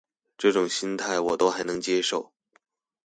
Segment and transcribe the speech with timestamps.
[0.39, 2.33] 這種心態我都還能接受